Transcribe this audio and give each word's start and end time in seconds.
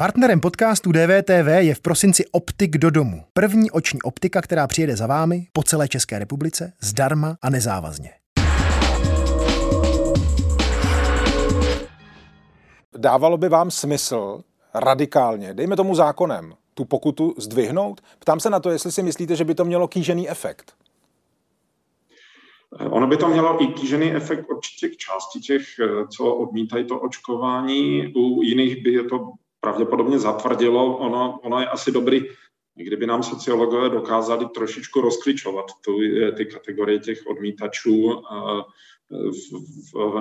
Partnerem 0.00 0.40
podcastu 0.40 0.92
DVTV 0.92 1.48
je 1.58 1.74
v 1.74 1.80
prosinci 1.80 2.24
Optik 2.32 2.78
do 2.78 2.90
domu. 2.90 3.24
První 3.32 3.70
oční 3.70 4.02
optika, 4.02 4.42
která 4.42 4.66
přijede 4.66 4.96
za 4.96 5.06
vámi 5.06 5.46
po 5.52 5.62
celé 5.62 5.88
České 5.88 6.18
republice, 6.18 6.72
zdarma 6.80 7.36
a 7.42 7.50
nezávazně. 7.50 8.10
Dávalo 12.98 13.36
by 13.36 13.48
vám 13.48 13.70
smysl 13.70 14.40
radikálně, 14.74 15.54
dejme 15.54 15.76
tomu 15.76 15.94
zákonem, 15.94 16.54
tu 16.74 16.84
pokutu 16.84 17.34
zdvihnout? 17.38 18.00
Ptám 18.18 18.40
se 18.40 18.50
na 18.50 18.60
to, 18.60 18.70
jestli 18.70 18.92
si 18.92 19.02
myslíte, 19.02 19.36
že 19.36 19.44
by 19.44 19.54
to 19.54 19.64
mělo 19.64 19.88
kýžený 19.88 20.30
efekt. 20.30 20.72
Ono 22.90 23.06
by 23.06 23.16
to 23.16 23.28
mělo 23.28 23.62
i 23.62 23.66
kýžený 23.66 24.12
efekt 24.12 24.50
určitě 24.50 24.88
k 24.88 24.96
části 24.96 25.40
těch, 25.40 25.66
co 26.16 26.34
odmítají 26.34 26.84
to 26.84 27.00
očkování. 27.00 28.12
U 28.16 28.42
jiných 28.42 28.82
by 28.82 28.92
je 28.92 29.04
to 29.04 29.32
pravděpodobně 29.60 30.18
zatvrdilo. 30.18 30.96
Ono, 30.96 31.40
ono 31.42 31.60
je 31.60 31.66
asi 31.66 31.92
dobrý, 31.92 32.22
kdyby 32.74 33.06
nám 33.06 33.22
sociologové 33.22 33.88
dokázali 33.88 34.46
trošičku 34.54 35.00
rozklíčovat 35.00 35.66
tu, 35.84 35.98
ty 36.36 36.46
kategorie 36.46 36.98
těch 36.98 37.22
odmítačů. 37.26 38.22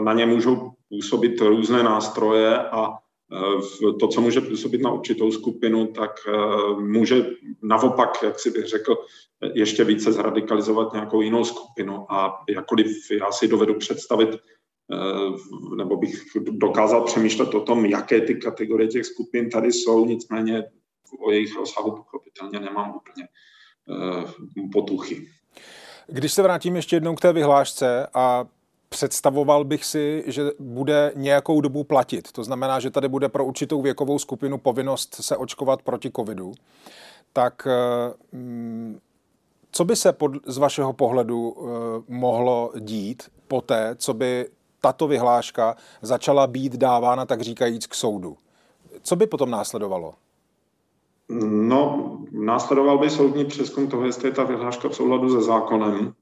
Na 0.04 0.14
ně 0.14 0.26
můžou 0.26 0.72
působit 0.90 1.42
různé 1.42 1.84
nástroje 1.84 2.58
a 2.58 2.94
to, 4.00 4.08
co 4.08 4.22
může 4.22 4.42
působit 4.42 4.82
na 4.82 4.92
určitou 4.92 5.32
skupinu, 5.32 5.88
tak 5.88 6.12
může 6.80 7.30
naopak, 7.64 8.24
jak 8.24 8.40
si 8.40 8.52
bych 8.52 8.66
řekl, 8.66 8.98
ještě 9.54 9.84
více 9.84 10.12
zradikalizovat 10.12 10.94
nějakou 10.94 11.22
jinou 11.22 11.44
skupinu. 11.44 12.12
A 12.12 12.44
jakkoliv 12.50 13.12
já 13.12 13.32
si 13.32 13.48
dovedu 13.48 13.74
představit, 13.74 14.30
nebo 15.78 15.98
bych 15.98 16.24
dokázal 16.52 17.04
přemýšlet 17.04 17.54
o 17.54 17.62
tom, 17.62 17.86
jaké 17.86 18.22
ty 18.22 18.36
kategorie 18.36 18.88
těch 18.88 19.06
skupin 19.06 19.50
tady 19.50 19.72
jsou, 19.72 20.06
nicméně 20.06 20.64
o 21.20 21.32
jejich 21.32 21.56
rozsahu 21.56 21.92
pochopitelně 21.92 22.60
nemám 22.60 22.96
úplně 22.96 23.28
potuchy. 24.74 25.28
Když 26.08 26.34
se 26.34 26.44
vrátím 26.44 26.76
ještě 26.76 26.96
jednou 26.96 27.16
k 27.16 27.22
té 27.22 27.34
vyhlášce 27.34 28.08
a 28.14 28.46
představoval 28.90 29.64
bych 29.64 29.86
si, 29.86 30.24
že 30.28 30.44
bude 30.60 31.12
nějakou 31.16 31.62
dobu 31.62 31.84
platit. 31.84 32.32
To 32.32 32.44
znamená, 32.44 32.80
že 32.80 32.90
tady 32.90 33.08
bude 33.08 33.30
pro 33.30 33.46
určitou 33.46 33.82
věkovou 33.82 34.20
skupinu 34.20 34.58
povinnost 34.58 35.16
se 35.16 35.38
očkovat 35.38 35.82
proti 35.82 36.12
covidu. 36.16 36.54
Tak 37.34 37.68
mm, 38.32 39.00
co 39.72 39.86
by 39.86 39.96
se 39.96 40.14
pod, 40.14 40.32
z 40.46 40.58
vašeho 40.58 40.94
pohledu 40.94 41.56
mohlo 42.08 42.72
dít 42.80 43.24
poté, 43.48 43.96
co 43.98 44.14
by 44.14 44.50
tato 44.82 45.08
vyhláška 45.08 45.76
začala 46.02 46.48
být 46.48 46.74
dávána, 46.76 47.26
tak 47.26 47.42
říkajíc, 47.42 47.88
k 47.88 47.94
soudu? 47.94 48.38
Co 49.02 49.16
by 49.16 49.28
potom 49.28 49.50
následovalo? 49.50 50.14
No, 51.52 52.18
následoval 52.32 52.98
by 52.98 53.10
soudní 53.10 53.46
přeskum 53.46 53.88
toho, 53.88 54.06
jestli 54.06 54.28
je 54.28 54.34
ta 54.34 54.44
vyhláška 54.44 54.90
v 54.90 54.96
souladu 54.96 55.30
se 55.30 55.42
zákonem. 55.42 56.14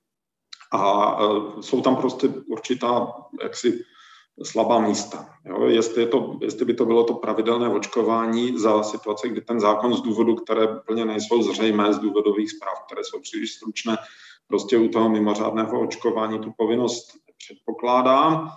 A 0.72 1.18
e, 1.22 1.62
jsou 1.62 1.82
tam 1.82 1.96
prostě 1.96 2.28
určitá 2.28 3.14
jaksi 3.44 3.84
slabá 4.44 4.80
místa. 4.80 5.30
Jo? 5.46 5.66
Jestli, 5.66 6.02
je 6.02 6.08
to, 6.08 6.38
jestli 6.42 6.66
by 6.66 6.74
to 6.74 6.86
bylo 6.86 7.04
to 7.04 7.14
pravidelné 7.14 7.70
očkování 7.70 8.60
za 8.60 8.84
situace, 8.84 9.30
kdy 9.30 9.42
ten 9.42 9.60
zákon 9.60 9.94
z 9.94 10.02
důvodu, 10.02 10.36
které 10.36 10.68
plně 10.68 11.06
nejsou 11.06 11.44
zřejmé 11.44 11.94
z 11.94 12.00
důvodových 12.00 12.52
zpráv, 12.52 12.84
které 12.86 13.04
jsou 13.04 13.20
příliš 13.20 13.54
stručné, 13.54 13.98
prostě 14.48 14.78
u 14.78 14.88
toho 14.88 15.10
mimořádného 15.10 15.82
očkování 15.82 16.40
tu 16.40 16.52
povinnost 16.58 17.18
předpokládá. 17.38 18.46
E, 18.46 18.48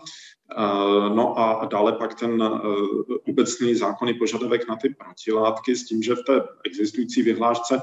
no 1.14 1.38
a 1.38 1.64
dále 1.64 1.92
pak 1.92 2.14
ten 2.14 2.42
e, 2.42 2.50
obecný 3.28 3.74
zákonný 3.74 4.14
požadavek 4.14 4.68
na 4.68 4.76
ty 4.76 4.88
protilátky 4.88 5.76
s 5.76 5.86
tím, 5.86 6.02
že 6.02 6.14
v 6.14 6.22
té 6.26 6.42
existující 6.64 7.22
vyhlášce 7.22 7.82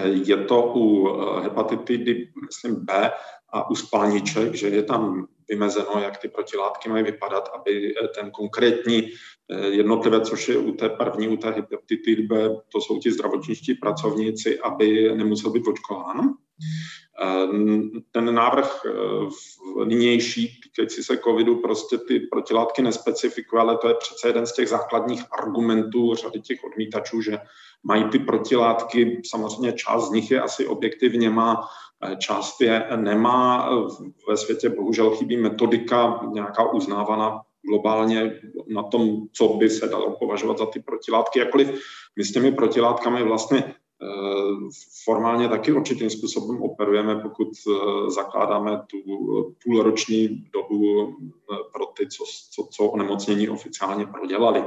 je 0.00 0.36
to 0.36 0.72
u 0.74 1.08
eh, 1.08 1.42
hepatitidy, 1.42 2.28
myslím, 2.46 2.84
B 2.84 3.10
a 3.52 3.70
u 3.70 3.74
spalniček, 3.74 4.54
že 4.54 4.68
je 4.68 4.82
tam 4.82 5.26
vymezeno, 5.48 6.00
jak 6.02 6.16
ty 6.16 6.28
protilátky 6.28 6.88
mají 6.88 7.04
vypadat, 7.04 7.48
aby 7.54 7.94
eh, 7.94 8.08
ten 8.08 8.30
konkrétní 8.30 9.08
eh, 9.08 9.68
jednotlivec, 9.68 10.28
což 10.28 10.48
je 10.48 10.56
u 10.56 10.72
té 10.72 10.88
první, 10.88 11.28
u 11.28 11.36
té 11.36 11.50
hepatitidy 11.50 12.22
B, 12.22 12.48
to 12.72 12.80
jsou 12.80 12.98
ti 12.98 13.12
zdravotničtí 13.12 13.74
pracovníci, 13.74 14.60
aby 14.60 15.16
nemusel 15.16 15.50
být 15.50 15.66
očkován. 15.66 16.34
Ten 18.10 18.34
návrh 18.34 18.82
nynější 19.84 20.60
týkající 20.62 21.02
se 21.02 21.18
covidu 21.18 21.56
prostě 21.56 21.98
ty 21.98 22.20
protilátky 22.20 22.82
nespecifikuje, 22.82 23.62
ale 23.62 23.76
to 23.76 23.88
je 23.88 23.94
přece 23.94 24.28
jeden 24.28 24.46
z 24.46 24.52
těch 24.52 24.68
základních 24.68 25.24
argumentů 25.38 26.14
řady 26.14 26.40
těch 26.40 26.64
odmítačů, 26.64 27.20
že 27.20 27.38
mají 27.82 28.04
ty 28.04 28.18
protilátky, 28.18 29.22
samozřejmě 29.26 29.72
část 29.72 30.08
z 30.08 30.10
nich 30.10 30.30
je 30.30 30.40
asi 30.40 30.66
objektivně 30.66 31.30
má, 31.30 31.68
část 32.18 32.60
je 32.60 32.86
nemá. 32.96 33.70
Ve 34.28 34.36
světě 34.36 34.68
bohužel 34.68 35.10
chybí 35.10 35.36
metodika 35.36 36.20
nějaká 36.32 36.72
uznávaná 36.72 37.40
globálně 37.68 38.40
na 38.68 38.82
tom, 38.82 39.22
co 39.32 39.48
by 39.48 39.70
se 39.70 39.88
dalo 39.88 40.16
považovat 40.16 40.58
za 40.58 40.66
ty 40.66 40.80
protilátky. 40.80 41.38
Jakkoliv 41.38 41.82
my 42.16 42.24
s 42.24 42.32
těmi 42.32 42.52
protilátkami 42.52 43.22
vlastně 43.22 43.64
eh, 43.66 43.74
formálně 45.04 45.48
taky 45.48 45.72
určitým 45.72 46.10
způsobem 46.10 46.62
operujeme, 46.62 47.16
pokud 47.16 47.48
eh, 47.48 48.10
zakládáme 48.10 48.82
tu 48.86 48.96
půlroční 49.64 50.28
dobu 50.52 51.08
eh, 51.08 51.56
pro 51.72 51.86
ty, 51.86 52.08
co, 52.08 52.24
co, 52.50 52.68
co 52.70 52.84
onemocnění 52.84 53.48
oficiálně 53.48 54.06
prodělali. 54.06 54.64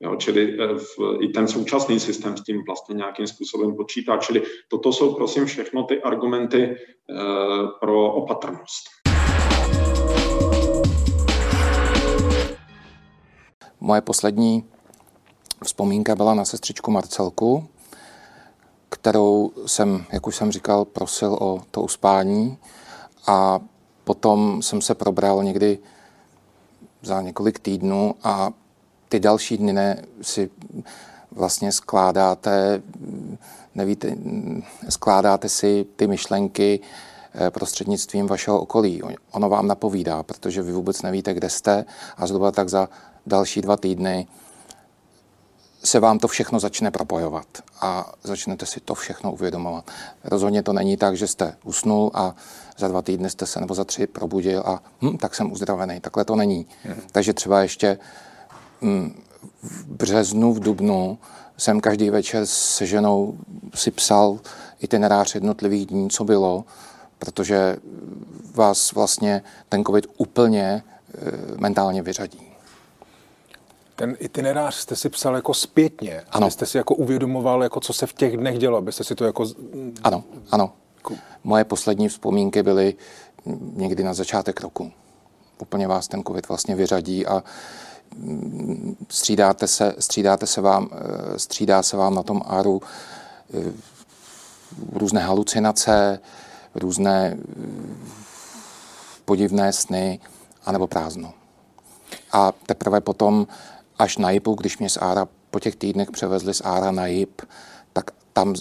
Jo, 0.00 0.16
čili 0.16 0.58
eh, 0.60 0.78
v, 0.78 1.18
i 1.20 1.28
ten 1.28 1.48
současný 1.48 2.00
systém 2.00 2.36
s 2.36 2.42
tím 2.42 2.62
vlastně 2.66 2.94
nějakým 2.94 3.26
způsobem 3.26 3.76
počítá. 3.76 4.16
Čili 4.16 4.42
toto 4.68 4.92
jsou 4.92 5.14
prosím 5.14 5.46
všechno 5.46 5.82
ty 5.82 6.02
argumenty 6.02 6.62
e, 6.62 6.76
pro 7.80 8.12
opatrnost. 8.12 8.84
Moje 13.80 14.00
poslední 14.00 14.64
vzpomínka 15.64 16.14
byla 16.14 16.34
na 16.34 16.44
sestřičku 16.44 16.90
Marcelku, 16.90 17.68
kterou 19.02 19.50
jsem, 19.66 20.04
jak 20.12 20.26
už 20.26 20.36
jsem 20.36 20.52
říkal, 20.52 20.84
prosil 20.84 21.34
o 21.40 21.62
to 21.70 21.82
uspání 21.82 22.58
a 23.26 23.60
potom 24.04 24.62
jsem 24.62 24.80
se 24.80 24.94
probral 24.94 25.44
někdy 25.44 25.78
za 27.02 27.22
několik 27.22 27.58
týdnů 27.58 28.14
a 28.22 28.50
ty 29.08 29.20
další 29.20 29.56
dny 29.58 29.72
ne, 29.72 30.02
si 30.20 30.50
vlastně 31.30 31.72
skládáte, 31.72 32.82
nevíte, 33.74 34.16
skládáte 34.88 35.48
si 35.48 35.86
ty 35.96 36.06
myšlenky 36.06 36.80
eh, 37.34 37.50
prostřednictvím 37.50 38.26
vašeho 38.26 38.60
okolí. 38.60 39.02
Ono 39.32 39.48
vám 39.48 39.66
napovídá, 39.66 40.22
protože 40.22 40.62
vy 40.62 40.72
vůbec 40.72 41.02
nevíte, 41.02 41.34
kde 41.34 41.50
jste 41.50 41.84
a 42.16 42.26
zhruba 42.26 42.50
tak 42.50 42.68
za 42.68 42.88
další 43.26 43.60
dva 43.60 43.76
týdny 43.76 44.26
se 45.84 46.00
vám 46.00 46.18
to 46.18 46.28
všechno 46.28 46.60
začne 46.60 46.90
propojovat 46.90 47.46
a 47.80 48.12
začnete 48.22 48.66
si 48.66 48.80
to 48.80 48.94
všechno 48.94 49.32
uvědomovat. 49.32 49.90
Rozhodně 50.24 50.62
to 50.62 50.72
není 50.72 50.96
tak, 50.96 51.16
že 51.16 51.26
jste 51.26 51.56
usnul 51.64 52.10
a 52.14 52.34
za 52.78 52.88
dva 52.88 53.02
týdny 53.02 53.30
jste 53.30 53.46
se 53.46 53.60
nebo 53.60 53.74
za 53.74 53.84
tři 53.84 54.06
probudil 54.06 54.62
a 54.66 54.82
hm, 55.02 55.18
tak 55.18 55.34
jsem 55.34 55.52
uzdravený. 55.52 56.00
Takhle 56.00 56.24
to 56.24 56.36
není. 56.36 56.66
Hmm. 56.82 57.00
Takže 57.12 57.32
třeba 57.32 57.62
ještě 57.62 57.98
v 59.62 59.86
březnu, 59.86 60.52
v 60.52 60.60
dubnu 60.60 61.18
jsem 61.56 61.80
každý 61.80 62.10
večer 62.10 62.46
se 62.46 62.86
ženou 62.86 63.38
si 63.74 63.90
psal 63.90 64.38
itinerář 64.80 65.34
jednotlivých 65.34 65.86
dní, 65.86 66.10
co 66.10 66.24
bylo, 66.24 66.64
protože 67.18 67.76
vás 68.54 68.92
vlastně 68.92 69.42
ten 69.68 69.84
covid 69.84 70.06
úplně 70.16 70.62
e, 70.64 70.82
mentálně 71.56 72.02
vyřadí. 72.02 72.51
Ten 74.02 74.16
itinerář 74.20 74.74
jste 74.74 74.96
si 74.96 75.08
psal 75.08 75.34
jako 75.34 75.54
zpětně, 75.54 76.22
ano. 76.30 76.50
jste 76.50 76.66
si 76.66 76.76
jako 76.76 76.94
uvědomoval, 76.94 77.62
jako 77.62 77.80
co 77.80 77.92
se 77.92 78.06
v 78.06 78.12
těch 78.12 78.36
dnech 78.36 78.58
dělo, 78.58 78.78
abyste 78.78 79.04
si 79.04 79.14
to 79.14 79.24
jako... 79.24 79.46
Ano, 80.02 80.24
ano. 80.50 80.72
Moje 81.44 81.64
poslední 81.64 82.08
vzpomínky 82.08 82.62
byly 82.62 82.94
někdy 83.72 84.04
na 84.04 84.14
začátek 84.14 84.60
roku. 84.60 84.92
Úplně 85.58 85.88
vás 85.88 86.08
ten 86.08 86.22
covid 86.22 86.48
vlastně 86.48 86.74
vyřadí 86.74 87.26
a 87.26 87.42
střídáte 89.08 89.66
se, 89.66 89.94
střídáte 89.98 90.46
se 90.46 90.60
vám, 90.60 90.88
eh, 90.92 91.38
střídá 91.38 91.82
se 91.82 91.96
vám 91.96 92.14
na 92.14 92.22
tom 92.22 92.42
áru 92.46 92.82
eh, 93.54 93.72
různé 94.92 95.20
halucinace, 95.20 96.20
různé 96.74 97.36
eh, 97.36 97.66
podivné 99.24 99.72
sny, 99.72 100.20
anebo 100.64 100.86
prázdno. 100.86 101.32
A 102.32 102.52
teprve 102.66 103.00
potom, 103.00 103.46
až 103.98 104.18
na 104.18 104.30
JIPu, 104.30 104.54
když 104.54 104.78
mě 104.78 104.90
z 104.90 104.96
Ára 104.96 105.28
po 105.50 105.60
těch 105.60 105.76
týdnech 105.76 106.10
převezli 106.10 106.54
z 106.54 106.60
Ára 106.64 106.90
na 106.90 107.06
JIP, 107.06 107.42
tak 107.92 108.10
tam 108.32 108.54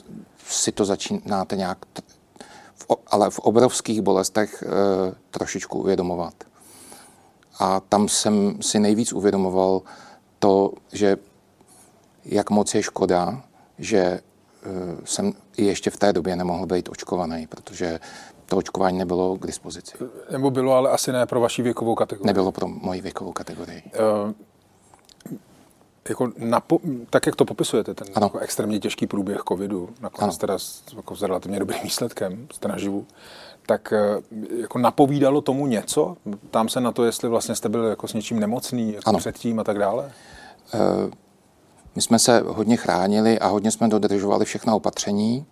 si 0.47 0.71
to 0.71 0.85
začínáte 0.85 1.55
nějak, 1.55 1.77
ale 3.07 3.29
v 3.29 3.39
obrovských 3.39 4.01
bolestech 4.01 4.63
e, 4.63 4.67
trošičku 5.31 5.79
uvědomovat. 5.79 6.33
A 7.59 7.79
tam 7.79 8.07
jsem 8.07 8.61
si 8.61 8.79
nejvíc 8.79 9.13
uvědomoval 9.13 9.81
to, 10.39 10.73
že 10.93 11.17
jak 12.25 12.49
moc 12.49 12.75
je 12.75 12.83
škoda, 12.83 13.43
že 13.77 14.19
jsem 15.03 15.33
i 15.57 15.65
ještě 15.65 15.89
v 15.89 15.97
té 15.97 16.13
době 16.13 16.35
nemohl 16.35 16.65
být 16.65 16.89
očkovaný, 16.89 17.47
protože 17.47 17.99
to 18.45 18.57
očkování 18.57 18.97
nebylo 18.97 19.37
k 19.37 19.47
dispozici. 19.47 19.97
Nebo 20.31 20.51
bylo, 20.51 20.73
ale 20.73 20.89
asi 20.89 21.11
ne 21.11 21.25
pro 21.25 21.39
vaši 21.39 21.61
věkovou 21.61 21.95
kategorii. 21.95 22.27
Nebylo 22.27 22.51
pro 22.51 22.67
moji 22.67 23.01
věkovou 23.01 23.31
kategorii. 23.31 23.83
Uh, 24.25 24.31
jako 26.09 26.25
napo- 26.25 27.05
tak, 27.09 27.25
jak 27.25 27.35
to 27.35 27.45
popisujete, 27.45 27.93
ten 27.93 28.07
jako 28.21 28.39
extrémně 28.39 28.79
těžký 28.79 29.07
průběh 29.07 29.41
covidu, 29.47 29.89
nakonec 30.01 30.33
ano. 30.33 30.37
teda 30.37 30.59
s, 30.59 30.83
jako 30.95 31.15
s 31.15 31.21
relativně 31.21 31.59
dobrým 31.59 31.83
výsledkem, 31.83 32.47
jste 32.53 32.67
naživu, 32.67 33.05
tak 33.65 33.93
eh, 33.93 34.21
jako 34.61 34.79
napovídalo 34.79 35.41
tomu 35.41 35.67
něco? 35.67 36.17
Tam 36.51 36.69
se 36.69 36.81
na 36.81 36.91
to, 36.91 37.05
jestli 37.05 37.29
vlastně 37.29 37.55
jste 37.55 37.69
byl 37.69 37.83
jako 37.83 38.07
s 38.07 38.13
něčím 38.13 38.39
nemocný 38.39 38.93
jako 38.93 39.17
předtím 39.17 39.59
a 39.59 39.63
tak 39.63 39.79
dále? 39.79 40.11
Uh, 40.73 41.11
my 41.95 42.01
jsme 42.01 42.19
se 42.19 42.43
hodně 42.47 42.77
chránili 42.77 43.39
a 43.39 43.47
hodně 43.47 43.71
jsme 43.71 43.87
dodržovali 43.87 44.45
všechna 44.45 44.75
opatření. 44.75 45.45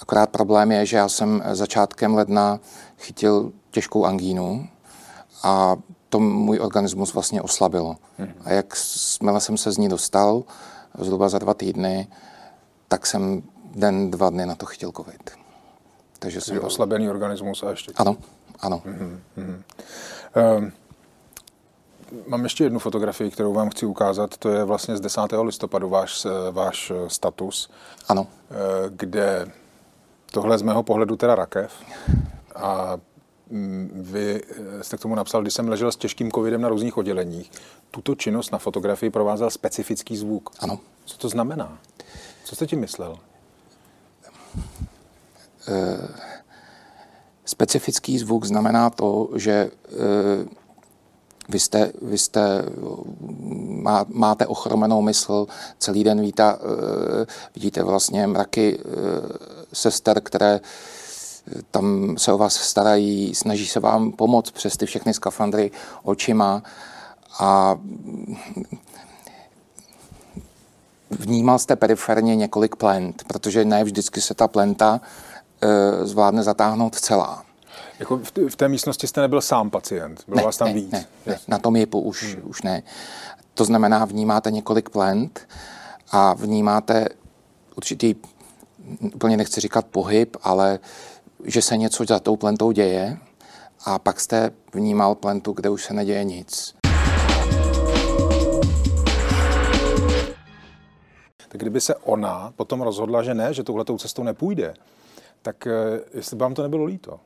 Akorát 0.00 0.30
problém 0.30 0.72
je, 0.72 0.86
že 0.86 0.96
já 0.96 1.08
jsem 1.08 1.42
začátkem 1.52 2.14
ledna 2.14 2.60
chytil 2.98 3.52
těžkou 3.70 4.04
angínu 4.04 4.68
a 5.42 5.76
to 6.14 6.20
můj 6.20 6.58
organismus 6.62 7.14
vlastně 7.14 7.42
oslabilo. 7.42 7.96
A 8.44 8.52
jak 8.52 8.76
směle 8.76 9.40
jsem 9.40 9.56
se 9.56 9.72
z 9.72 9.78
ní 9.78 9.88
dostal, 9.88 10.42
zhruba 10.98 11.28
za 11.28 11.38
dva 11.38 11.54
týdny, 11.54 12.08
tak 12.88 13.06
jsem 13.06 13.42
den, 13.74 14.10
dva 14.10 14.30
dny 14.30 14.46
na 14.46 14.54
to 14.54 14.66
chytil 14.66 14.92
covid. 14.92 15.30
Takže 16.18 16.40
jsem 16.40 16.54
byl... 16.54 16.66
oslabený 16.66 17.10
organismus 17.10 17.62
a 17.62 17.70
ještě... 17.70 17.92
Ano, 17.96 18.16
ano. 18.60 18.82
Hmm. 18.84 19.20
Hmm. 19.36 19.62
Um, 20.56 20.72
mám 22.26 22.44
ještě 22.44 22.64
jednu 22.64 22.78
fotografii, 22.78 23.30
kterou 23.30 23.52
vám 23.52 23.70
chci 23.70 23.86
ukázat. 23.86 24.36
To 24.36 24.48
je 24.48 24.64
vlastně 24.64 24.96
z 24.96 25.00
10. 25.00 25.20
listopadu 25.42 25.88
váš, 25.88 26.26
váš 26.50 26.92
status. 27.08 27.70
Ano. 28.08 28.26
Eh, 28.50 28.54
kde 28.90 29.48
tohle 30.30 30.58
z 30.58 30.62
mého 30.62 30.82
pohledu 30.82 31.16
teda 31.16 31.34
rakev. 31.34 31.72
A 32.54 32.98
vy 33.92 34.42
eh, 34.50 34.84
jste 34.84 34.96
k 34.96 35.00
tomu 35.00 35.14
napsal, 35.14 35.42
když 35.42 35.54
jsem 35.54 35.68
ležel 35.68 35.92
s 35.92 35.96
těžkým 35.96 36.32
covidem 36.32 36.60
na 36.60 36.68
různých 36.68 36.96
odděleních, 36.96 37.50
tuto 37.90 38.14
činnost 38.14 38.52
na 38.52 38.58
fotografii 38.58 39.10
provázel 39.10 39.50
specifický 39.50 40.16
zvuk. 40.16 40.50
Ano. 40.58 40.78
Co 41.04 41.18
to 41.18 41.28
znamená? 41.28 41.78
Co 42.44 42.56
jste 42.56 42.66
tím 42.66 42.80
myslel? 42.80 43.18
Uh, 45.68 46.08
specifický 47.44 48.18
zvuk 48.18 48.44
znamená 48.44 48.90
to, 48.90 49.28
že 49.36 49.70
uh, 49.92 50.48
vy 51.48 51.60
jste, 51.60 51.92
vy 52.02 52.18
jste 52.18 52.64
má, 53.68 54.06
máte 54.08 54.46
ochromenou 54.46 55.02
mysl, 55.02 55.46
celý 55.78 56.04
den 56.04 56.20
víta, 56.20 56.58
uh, 56.62 57.24
vidíte 57.54 57.82
vlastně 57.82 58.26
mraky 58.26 58.78
uh, 58.78 58.92
sester, 59.72 60.20
které 60.20 60.60
tam 61.70 62.14
se 62.18 62.32
o 62.32 62.38
vás 62.38 62.54
starají, 62.54 63.34
snaží 63.34 63.66
se 63.66 63.80
vám 63.80 64.12
pomoct 64.12 64.50
přes 64.50 64.76
ty 64.76 64.86
všechny 64.86 65.14
skafandry 65.14 65.70
očima 66.02 66.62
a 67.38 67.76
vnímal 71.10 71.58
jste 71.58 71.76
periferně 71.76 72.36
několik 72.36 72.76
plent, 72.76 73.24
protože 73.26 73.64
ne 73.64 73.84
vždycky 73.84 74.20
se 74.20 74.34
ta 74.34 74.48
plenta 74.48 75.00
e, 75.60 76.06
zvládne 76.06 76.42
zatáhnout 76.42 76.94
celá. 76.94 77.44
Jako 77.98 78.18
v, 78.18 78.30
t- 78.30 78.48
v 78.48 78.56
té 78.56 78.68
místnosti 78.68 79.06
jste 79.06 79.20
nebyl 79.20 79.40
sám 79.40 79.70
pacient, 79.70 80.24
bylo 80.26 80.36
ne, 80.36 80.42
vás 80.44 80.56
tam 80.56 80.68
ne, 80.68 80.74
víc? 80.74 80.90
Ne, 80.90 81.06
ne, 81.26 81.38
na 81.48 81.58
tom 81.58 81.76
jipu 81.76 82.00
už, 82.00 82.34
hmm. 82.34 82.42
už 82.50 82.62
ne. 82.62 82.82
To 83.54 83.64
znamená, 83.64 84.04
vnímáte 84.04 84.50
několik 84.50 84.88
plent 84.90 85.48
a 86.10 86.34
vnímáte 86.34 87.08
určitý, 87.76 88.14
úplně 89.14 89.36
nechci 89.36 89.60
říkat 89.60 89.86
pohyb, 89.86 90.36
ale 90.42 90.78
že 91.44 91.62
se 91.62 91.76
něco 91.76 92.04
za 92.04 92.20
tou 92.20 92.36
plentou 92.36 92.72
děje 92.72 93.18
a 93.84 93.98
pak 93.98 94.20
jste 94.20 94.50
vnímal 94.74 95.14
plentu, 95.14 95.52
kde 95.52 95.70
už 95.70 95.84
se 95.84 95.94
neděje 95.94 96.24
nic. 96.24 96.74
Tak 101.48 101.60
kdyby 101.60 101.80
se 101.80 101.94
ona 101.94 102.52
potom 102.56 102.82
rozhodla, 102.82 103.22
že 103.22 103.34
ne, 103.34 103.54
že 103.54 103.62
touhletou 103.62 103.98
cestou 103.98 104.22
nepůjde, 104.22 104.74
tak 105.42 105.66
eh, 105.66 106.00
jestli 106.14 106.36
by 106.36 106.40
vám 106.40 106.54
to 106.54 106.62
nebylo 106.62 106.84
líto? 106.84 107.20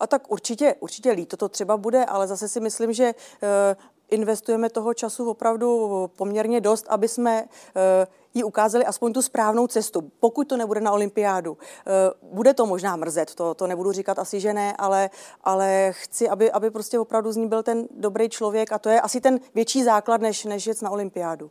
A 0.00 0.06
tak 0.06 0.30
určitě, 0.30 0.74
určitě 0.80 1.10
líto 1.10 1.36
to 1.36 1.48
třeba 1.48 1.76
bude, 1.76 2.04
ale 2.04 2.26
zase 2.26 2.48
si 2.48 2.60
myslím, 2.60 2.92
že 2.92 3.04
eh, 3.04 3.76
investujeme 4.10 4.70
toho 4.70 4.94
času 4.94 5.30
opravdu 5.30 6.10
poměrně 6.16 6.60
dost, 6.60 6.86
aby 6.88 7.08
jsme 7.08 7.44
eh, 7.44 8.06
jí 8.36 8.44
ukázali 8.44 8.84
aspoň 8.84 9.12
tu 9.12 9.22
správnou 9.22 9.66
cestu, 9.66 10.10
pokud 10.20 10.48
to 10.48 10.56
nebude 10.56 10.80
na 10.80 10.92
olympiádu. 10.92 11.58
Eh, 11.60 11.90
bude 12.22 12.54
to 12.54 12.66
možná 12.66 12.96
mrzet, 12.96 13.34
to, 13.34 13.54
to 13.54 13.66
nebudu 13.66 13.92
říkat 13.92 14.18
asi, 14.18 14.40
že 14.40 14.52
ne, 14.52 14.74
ale, 14.78 15.10
ale 15.44 15.92
chci, 15.92 16.28
aby, 16.28 16.52
aby 16.52 16.70
prostě 16.70 16.98
opravdu 16.98 17.32
z 17.32 17.36
ní 17.36 17.48
byl 17.48 17.62
ten 17.62 17.88
dobrý 17.90 18.28
člověk 18.28 18.72
a 18.72 18.78
to 18.78 18.88
je 18.88 19.00
asi 19.00 19.20
ten 19.20 19.40
větší 19.54 19.84
základ, 19.84 20.20
než, 20.20 20.44
než 20.44 20.66
jet 20.66 20.82
na 20.82 20.90
olympiádu. 20.90 21.50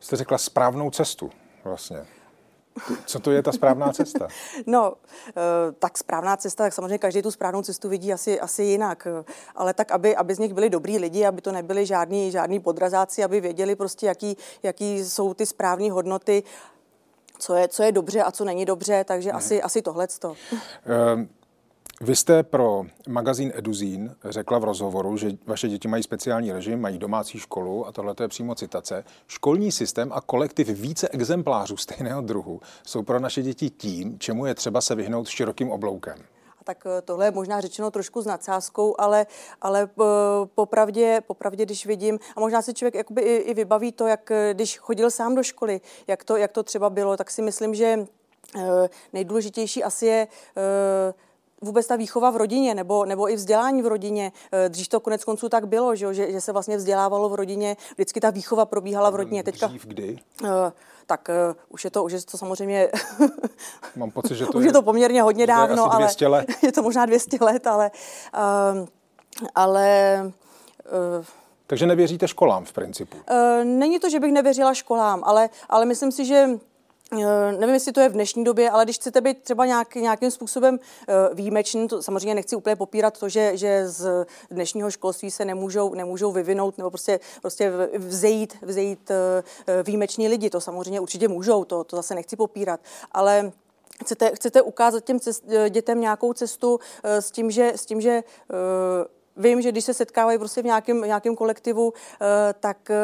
Jste 0.00 0.16
řekla 0.16 0.38
správnou 0.38 0.90
cestu 0.90 1.30
vlastně. 1.64 2.06
Co 3.06 3.20
to 3.20 3.30
je 3.30 3.42
ta 3.42 3.52
správná 3.52 3.92
cesta? 3.92 4.28
No, 4.66 4.94
eh, 5.28 5.32
tak 5.78 5.98
správná 5.98 6.36
cesta, 6.36 6.64
tak 6.64 6.72
samozřejmě 6.72 6.98
každý 6.98 7.22
tu 7.22 7.30
správnou 7.30 7.62
cestu 7.62 7.88
vidí 7.88 8.12
asi, 8.12 8.40
asi 8.40 8.62
jinak. 8.62 9.06
Ale 9.56 9.74
tak, 9.74 9.90
aby, 9.90 10.16
aby 10.16 10.34
z 10.34 10.38
nich 10.38 10.54
byli 10.54 10.70
dobrý 10.70 10.98
lidi, 10.98 11.26
aby 11.26 11.40
to 11.40 11.52
nebyli 11.52 11.86
žádní, 11.86 12.30
žádní 12.30 12.60
podrazáci, 12.60 13.24
aby 13.24 13.40
věděli 13.40 13.76
prostě, 13.76 14.06
jaký, 14.06 14.36
jaký 14.62 15.04
jsou 15.04 15.34
ty 15.34 15.46
správné 15.46 15.90
hodnoty, 15.90 16.42
co 17.38 17.54
je, 17.54 17.68
co 17.68 17.82
je 17.82 17.92
dobře 17.92 18.22
a 18.22 18.30
co 18.30 18.44
není 18.44 18.64
dobře, 18.64 19.04
takže 19.04 19.30
hmm. 19.30 19.38
asi, 19.38 19.62
asi 19.62 19.82
tohleto. 19.82 20.28
Um, 20.28 21.28
vy 22.02 22.16
jste 22.16 22.42
pro 22.42 22.84
magazín 23.08 23.52
Eduzín 23.54 24.16
řekla 24.24 24.58
v 24.58 24.64
rozhovoru, 24.64 25.16
že 25.16 25.30
vaše 25.46 25.68
děti 25.68 25.88
mají 25.88 26.02
speciální 26.02 26.52
režim, 26.52 26.80
mají 26.80 26.98
domácí 26.98 27.38
školu 27.38 27.86
a 27.86 27.92
tohle 27.92 28.14
je 28.20 28.28
přímo 28.28 28.54
citace. 28.54 29.04
Školní 29.26 29.72
systém 29.72 30.12
a 30.12 30.20
kolektiv 30.20 30.68
více 30.68 31.08
exemplářů 31.08 31.76
stejného 31.76 32.20
druhu 32.20 32.60
jsou 32.86 33.02
pro 33.02 33.20
naše 33.20 33.42
děti 33.42 33.70
tím, 33.70 34.18
čemu 34.18 34.46
je 34.46 34.54
třeba 34.54 34.80
se 34.80 34.94
vyhnout 34.94 35.28
širokým 35.28 35.70
obloukem. 35.70 36.18
Tak 36.64 36.86
eh, 36.86 37.02
tohle 37.02 37.26
je 37.26 37.30
možná 37.30 37.60
řečeno 37.60 37.90
trošku 37.90 38.22
s 38.22 38.26
nadsázkou, 38.26 38.94
ale, 38.98 39.26
ale 39.60 39.88
eh, 40.00 40.04
popravdě, 40.54 41.22
popravdě, 41.26 41.64
když 41.64 41.86
vidím, 41.86 42.18
a 42.36 42.40
možná 42.40 42.62
si 42.62 42.74
člověk 42.74 42.94
jakoby 42.94 43.22
i, 43.22 43.36
i 43.36 43.54
vybaví 43.54 43.92
to, 43.92 44.06
jak 44.06 44.30
eh, 44.30 44.54
když 44.54 44.78
chodil 44.78 45.10
sám 45.10 45.34
do 45.34 45.42
školy, 45.42 45.80
jak 46.06 46.24
to, 46.24 46.36
jak 46.36 46.52
to 46.52 46.62
třeba 46.62 46.90
bylo, 46.90 47.16
tak 47.16 47.30
si 47.30 47.42
myslím, 47.42 47.74
že 47.74 48.06
nejdůležitější 49.12 49.84
asi 49.84 50.06
je 50.06 50.28
vůbec 51.60 51.86
ta 51.86 51.96
výchova 51.96 52.30
v 52.30 52.36
rodině 52.36 52.74
nebo, 52.74 53.04
nebo 53.04 53.30
i 53.30 53.36
vzdělání 53.36 53.82
v 53.82 53.86
rodině. 53.86 54.32
Eh, 54.52 54.68
dřív 54.68 54.88
to 54.88 55.00
konec 55.00 55.24
konců 55.24 55.48
tak 55.48 55.68
bylo, 55.68 55.94
že, 55.94 56.14
že, 56.14 56.32
že 56.32 56.40
se 56.40 56.52
vlastně 56.52 56.76
vzdělávalo 56.76 57.28
v 57.28 57.34
rodině, 57.34 57.76
vždycky 57.94 58.20
ta 58.20 58.30
výchova 58.30 58.64
probíhala 58.64 59.10
v 59.10 59.14
rodině. 59.14 59.42
Teďka, 59.42 59.66
Dřív 59.66 59.86
kdy? 59.86 60.18
Uh, 60.42 60.48
tak 61.06 61.28
uh, 61.28 61.56
už 61.68 61.84
je 61.84 61.90
to, 61.90 62.04
už 62.04 62.12
je 62.12 62.22
to 62.22 62.38
samozřejmě... 62.38 62.88
Mám 63.96 64.10
pocit, 64.10 64.36
že 64.36 64.46
to 64.46 64.58
už 64.58 64.64
je, 64.64 64.68
je 64.68 64.72
to 64.72 64.82
poměrně 64.82 65.22
hodně 65.22 65.46
dávno, 65.46 65.82
je, 65.82 66.26
ale 66.26 66.46
je 66.62 66.72
to 66.72 66.82
možná 66.82 67.06
200 67.06 67.38
let, 67.40 67.66
ale, 67.66 67.90
uh, 68.34 68.86
ale 69.54 70.20
uh, 71.18 71.24
takže 71.66 71.86
nevěříte 71.86 72.28
školám 72.28 72.64
v 72.64 72.72
principu? 72.72 73.16
Uh, 73.16 73.64
není 73.64 73.98
to, 73.98 74.10
že 74.10 74.20
bych 74.20 74.32
nevěřila 74.32 74.74
školám, 74.74 75.22
ale, 75.24 75.48
ale 75.68 75.86
myslím 75.86 76.12
si, 76.12 76.24
že 76.24 76.46
Eh, 76.46 76.69
nevím, 77.58 77.74
jestli 77.74 77.92
to 77.92 78.00
je 78.00 78.08
v 78.08 78.12
dnešní 78.12 78.44
době, 78.44 78.70
ale 78.70 78.84
když 78.84 78.96
chcete 78.96 79.20
být 79.20 79.42
třeba 79.42 79.66
nějak, 79.66 79.94
nějakým 79.94 80.30
způsobem 80.30 80.78
eh, 81.08 81.14
výjimečný, 81.34 81.88
to 81.88 82.02
samozřejmě 82.02 82.34
nechci 82.34 82.56
úplně 82.56 82.76
popírat 82.76 83.18
to, 83.18 83.28
že, 83.28 83.56
že 83.56 83.88
z 83.88 84.26
dnešního 84.50 84.90
školství 84.90 85.30
se 85.30 85.44
nemůžou, 85.44 85.94
nemůžou 85.94 86.32
vyvinout 86.32 86.78
nebo 86.78 86.90
prostě, 86.90 87.20
prostě 87.40 87.72
vzejít, 87.98 88.56
vzejít 88.62 89.10
eh, 89.10 89.82
výjimeční 89.82 90.28
lidi. 90.28 90.50
To 90.50 90.60
samozřejmě 90.60 91.00
určitě 91.00 91.28
můžou, 91.28 91.64
to, 91.64 91.84
to 91.84 91.96
zase 91.96 92.14
nechci 92.14 92.36
popírat. 92.36 92.80
Ale 93.12 93.52
chcete, 94.02 94.30
chcete 94.34 94.62
ukázat 94.62 95.04
těm 95.04 95.20
cest, 95.20 95.44
dětem 95.68 96.00
nějakou 96.00 96.32
cestu 96.32 96.80
s 97.04 97.30
tím, 97.30 97.50
že, 97.50 97.72
s 97.76 97.86
tím, 97.86 98.00
že 98.00 98.22
Vím, 99.36 99.62
že 99.62 99.72
když 99.72 99.84
se 99.84 99.94
setkávají 99.94 100.38
prostě 100.38 100.62
v 100.62 100.64
nějakém, 100.64 101.00
nějakém 101.00 101.36
kolektivu, 101.36 101.92
eh, 101.94 102.26
tak 102.60 102.90
eh, 102.90 102.96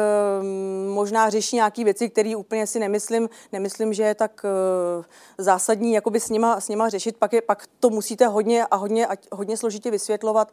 možná 0.93 1.29
řeší 1.29 1.55
nějaké 1.55 1.83
věci, 1.83 2.09
které 2.09 2.35
úplně 2.35 2.67
si 2.67 2.79
nemyslím, 2.79 3.29
nemyslím, 3.51 3.93
že 3.93 4.03
je 4.03 4.15
tak 4.15 4.45
eh, 4.45 5.03
zásadní 5.37 5.93
jakoby 5.93 6.19
s 6.19 6.29
nima, 6.29 6.59
s 6.59 6.69
nima 6.69 6.89
řešit. 6.89 7.17
Pak, 7.17 7.33
je, 7.33 7.41
pak 7.41 7.63
to 7.79 7.89
musíte 7.89 8.27
hodně 8.27 8.65
a 8.65 8.75
hodně, 8.75 9.07
hodně 9.31 9.57
složitě 9.57 9.91
vysvětlovat 9.91 10.51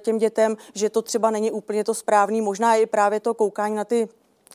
těm 0.00 0.18
dětem, 0.18 0.56
že 0.74 0.90
to 0.90 1.02
třeba 1.02 1.30
není 1.30 1.50
úplně 1.50 1.84
to 1.84 1.94
správný. 1.94 2.40
Možná 2.40 2.76
i 2.76 2.86
právě 2.86 3.20
to 3.20 3.34
koukání 3.34 3.74
na 3.74 3.84
ty 3.84 4.08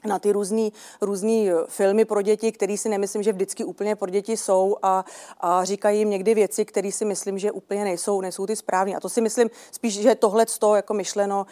na 0.06 0.20
ty 0.20 0.32
různý, 0.32 0.74
různý 1.02 1.50
filmy 1.68 2.06
pro 2.06 2.22
děti, 2.22 2.52
které 2.52 2.78
si 2.78 2.90
nemyslím, 2.90 3.24
že 3.24 3.34
vždycky 3.34 3.64
úplně 3.64 3.96
pro 3.96 4.10
děti 4.10 4.38
jsou 4.38 4.78
a, 4.84 5.06
a 5.40 5.64
říkají 5.64 6.00
jim 6.00 6.10
někdy 6.10 6.34
věci, 6.34 6.66
které 6.66 6.92
si 6.92 7.06
myslím, 7.06 7.40
že 7.40 7.52
úplně 7.52 7.84
nejsou, 7.84 8.22
nejsou 8.22 8.46
ty 8.46 8.56
správné. 8.56 8.96
A 8.96 9.00
to 9.00 9.10
si 9.10 9.22
myslím 9.22 9.50
spíš, 9.72 10.00
že 10.02 10.16
tohle 10.16 10.46
to 10.60 10.76
jako 10.76 10.94
myšleno, 10.94 11.46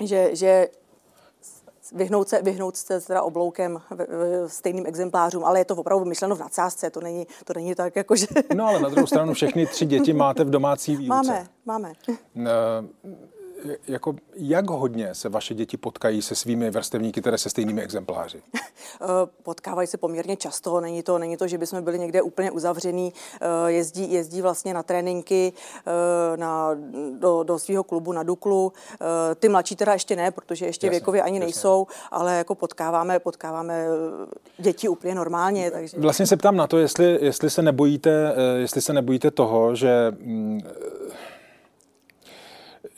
uh, 0.00 0.06
že, 0.06 0.36
že 0.36 0.68
vyhnout 1.92 2.28
se, 2.28 2.42
vyhnout 2.42 2.76
se 2.76 3.00
teda 3.00 3.22
obloukem 3.22 3.80
stejným 4.46 4.86
exemplářům, 4.86 5.44
ale 5.44 5.60
je 5.60 5.64
to 5.64 5.76
opravdu 5.76 6.04
myšleno 6.04 6.36
v 6.36 6.38
nadsázce, 6.38 6.90
to 6.90 7.00
není, 7.00 7.26
to 7.44 7.52
není 7.54 7.74
tak 7.74 7.96
jako, 7.96 8.16
že... 8.16 8.26
No 8.54 8.66
ale 8.66 8.80
na 8.80 8.88
druhou 8.88 9.06
stranu 9.06 9.34
všechny 9.34 9.66
tři 9.66 9.86
děti 9.86 10.12
máte 10.12 10.44
v 10.44 10.50
domácí 10.50 10.96
výuce. 10.96 11.08
Máme, 11.08 11.46
máme. 11.66 11.92
Jako, 13.88 14.14
jak 14.34 14.70
hodně 14.70 15.14
se 15.14 15.28
vaše 15.28 15.54
děti 15.54 15.76
potkají 15.76 16.22
se 16.22 16.34
svými 16.34 16.70
vrstevníky, 16.70 17.22
tedy 17.22 17.38
se 17.38 17.50
stejnými 17.50 17.82
exempláři? 17.82 18.42
Eh, 19.00 19.06
potkávají 19.42 19.88
se 19.88 19.96
poměrně 19.96 20.36
často, 20.36 20.80
není 20.80 21.02
to, 21.02 21.18
není 21.18 21.36
to, 21.36 21.48
že 21.48 21.58
bychom 21.58 21.82
byli 21.82 21.98
někde 21.98 22.22
úplně 22.22 22.50
uzavřený. 22.50 23.12
Eh, 23.40 23.72
jezdí, 23.72 24.12
jezdí 24.12 24.42
vlastně 24.42 24.74
na 24.74 24.82
tréninky 24.82 25.52
eh, 25.86 26.36
na, 26.36 26.70
do, 27.18 27.42
do 27.42 27.58
svého 27.58 27.84
klubu 27.84 28.12
na 28.12 28.22
Duklu. 28.22 28.72
Ty 29.34 29.48
mladší 29.48 29.76
teda 29.76 29.92
ještě 29.92 30.16
ne, 30.16 30.30
protože 30.30 30.66
ještě 30.66 30.86
jasně, 30.86 30.98
věkově 30.98 31.22
ani 31.22 31.36
jasně. 31.36 31.46
nejsou, 31.46 31.86
ale 32.10 32.36
jako 32.36 32.54
potkáváme, 32.54 33.18
potkáváme 33.18 33.86
děti 34.58 34.88
úplně 34.88 35.14
normálně. 35.14 35.70
Takže... 35.70 36.00
Vlastně 36.00 36.26
se 36.26 36.36
ptám 36.36 36.56
na 36.56 36.66
to, 36.66 36.78
jestli, 36.78 37.18
jestli, 37.20 37.50
se, 37.50 37.62
nebojíte, 37.62 38.34
jestli 38.56 38.82
se 38.82 38.92
nebojíte 38.92 39.30
toho, 39.30 39.74
že 39.74 40.12
mm, 40.20 40.60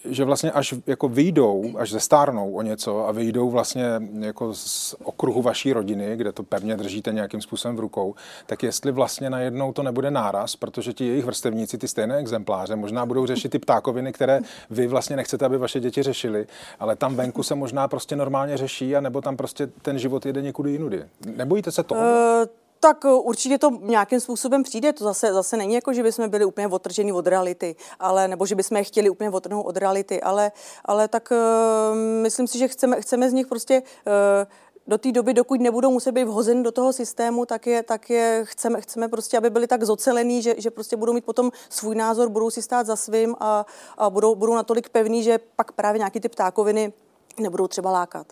že 0.05 0.25
vlastně 0.25 0.51
až 0.53 0.75
jako 0.87 1.09
vyjdou, 1.09 1.65
až 1.79 1.91
zestárnou 1.91 2.53
o 2.53 2.63
něco 2.63 3.09
a 3.09 3.13
vyjdou 3.13 3.51
vlastně 3.51 3.85
jako 4.21 4.55
z 4.55 4.95
okruhu 5.05 5.43
vaší 5.43 5.73
rodiny, 5.73 6.17
kde 6.17 6.33
to 6.33 6.43
pevně 6.43 6.77
držíte 6.77 7.13
nějakým 7.13 7.41
způsobem 7.41 7.77
v 7.77 7.81
rukou, 7.81 8.15
tak 8.47 8.63
jestli 8.63 8.93
vlastně 8.93 9.31
najednou 9.31 9.73
to 9.73 9.83
nebude 9.83 10.11
náraz, 10.11 10.57
protože 10.57 10.93
ti 10.93 11.07
jejich 11.07 11.25
vrstevníci, 11.25 11.79
ty 11.79 11.89
stejné 11.89 12.17
exempláře, 12.17 12.77
možná 12.77 13.07
budou 13.07 13.27
řešit 13.27 13.49
ty 13.49 13.59
ptákoviny, 13.59 14.13
které 14.13 14.41
vy 14.71 14.87
vlastně 14.87 15.17
nechcete, 15.17 15.47
aby 15.47 15.59
vaše 15.59 15.81
děti 15.81 16.03
řešili, 16.03 16.47
ale 16.81 16.97
tam 16.97 17.17
venku 17.17 17.43
se 17.43 17.55
možná 17.55 17.89
prostě 17.89 18.17
normálně 18.17 18.57
řeší, 18.57 18.97
a 18.97 19.01
nebo 19.01 19.21
tam 19.21 19.37
prostě 19.37 19.67
ten 19.67 19.99
život 19.99 20.27
jede 20.27 20.43
někudy 20.43 20.71
jinudy. 20.71 21.05
Nebojíte 21.37 21.71
se 21.71 21.83
toho? 21.83 22.01
Uh... 22.01 22.68
Tak 22.81 23.05
eh, 23.05 23.09
určitě 23.09 23.59
to 23.59 23.71
nějakým 23.71 24.21
způsobem 24.21 24.63
přijde. 24.63 24.93
To 24.93 25.05
zase, 25.05 25.33
zase 25.33 25.57
není 25.57 25.75
jako, 25.75 25.93
že 25.93 26.03
bychom 26.03 26.29
byli 26.29 26.45
úplně 26.45 26.69
odtrženi 26.69 27.13
od 27.13 27.27
reality, 27.27 27.77
ale, 27.99 28.29
nebo 28.29 28.47
že 28.47 28.55
bychom 28.55 28.77
je 28.77 28.85
chtěli 28.85 29.11
úplně 29.11 29.31
odtrhnout 29.31 29.67
od 29.67 29.77
reality, 29.77 30.21
ale, 30.21 30.53
ale 30.85 31.09
tak 31.09 31.29
uh, 31.31 31.97
myslím 32.23 32.47
si, 32.47 32.59
že 32.59 32.69
chceme, 32.69 33.01
chceme 33.01 33.31
z 33.31 33.33
nich 33.33 33.47
prostě 33.47 33.83
uh, 34.07 34.53
do 34.89 34.99
té 34.99 35.13
doby, 35.13 35.35
dokud 35.35 35.61
nebudou 35.61 35.91
muset 35.91 36.13
být 36.13 36.25
vhozeny 36.25 36.63
do 36.63 36.73
toho 36.73 36.93
systému, 36.93 37.47
tak 37.47 37.67
je, 37.67 37.83
tak 37.83 38.11
je 38.11 38.43
chceme, 38.45 38.81
chceme 38.81 39.09
prostě, 39.09 39.39
aby 39.39 39.51
byli 39.51 39.67
tak 39.67 39.85
zocelený, 39.85 40.43
že, 40.43 40.55
že 40.59 40.71
prostě 40.71 40.97
budou 40.97 41.13
mít 41.13 41.25
potom 41.25 41.51
svůj 41.69 41.95
názor, 41.95 42.29
budou 42.29 42.51
si 42.51 42.63
stát 42.63 42.87
za 42.87 42.97
svým 42.97 43.37
a, 43.41 43.67
a 43.99 44.11
budou, 44.11 44.35
budou 44.35 44.55
natolik 44.55 44.89
pevný, 44.89 45.23
že 45.23 45.39
pak 45.57 45.73
právě 45.73 45.99
nějaký 45.99 46.21
ty 46.21 46.29
ptákoviny 46.29 46.93
nebudou 47.41 47.69
třeba 47.69 47.91
lákat. 47.91 48.27